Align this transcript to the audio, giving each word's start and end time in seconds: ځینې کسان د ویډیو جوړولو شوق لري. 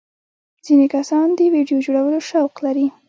ځینې 0.65 0.87
کسان 0.95 1.27
د 1.37 1.39
ویډیو 1.53 1.77
جوړولو 1.85 2.19
شوق 2.29 2.53
لري. 2.65 2.87